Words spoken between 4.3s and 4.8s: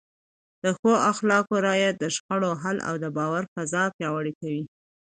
کوي.